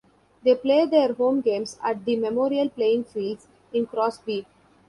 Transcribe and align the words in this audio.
They 0.43 0.55
play 0.55 0.87
their 0.87 1.13
home 1.13 1.41
games 1.41 1.77
at 1.83 2.05
the 2.05 2.15
Memorial 2.15 2.69
Playing 2.69 3.03
Fields 3.03 3.45
in 3.71 3.85
Crosby. 3.85 4.47